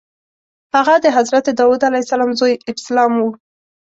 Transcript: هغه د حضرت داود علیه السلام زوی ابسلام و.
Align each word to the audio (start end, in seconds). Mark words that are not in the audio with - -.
هغه 0.75 0.95
د 1.03 1.05
حضرت 1.17 1.45
داود 1.59 1.81
علیه 1.87 2.03
السلام 2.03 2.31
زوی 2.39 2.53
ابسلام 2.71 3.11
و. 3.19 3.23